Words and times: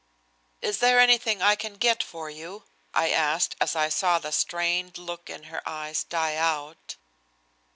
"Is 0.63 0.79
there 0.79 0.99
anything 0.99 1.43
I 1.43 1.55
can 1.55 1.75
get 1.75 2.01
for 2.01 2.27
you?" 2.27 2.63
I 2.91 3.11
asked 3.11 3.55
as 3.61 3.75
I 3.75 3.89
saw 3.89 4.17
the 4.17 4.31
strained 4.31 4.97
look 4.97 5.29
in 5.29 5.43
her 5.43 5.61
eyes 5.69 6.03
die 6.05 6.37
out. 6.37 6.95